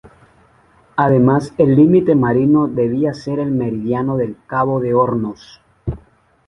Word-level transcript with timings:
Además, 0.95 1.53
el 1.59 1.75
límite 1.75 2.15
marino 2.15 2.67
debía 2.67 3.13
ser 3.13 3.37
el 3.37 3.51
meridiano 3.51 4.17
del 4.17 4.35
Cabo 4.47 4.79
de 4.79 4.95
Hornos. 4.95 5.61